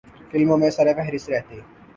[0.31, 1.59] فلموں میں سرِ فہرست رہی۔